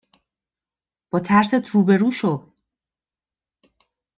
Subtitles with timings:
[1.11, 2.47] با ترسات روبرو شو